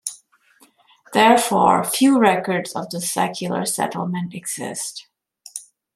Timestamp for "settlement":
3.67-4.33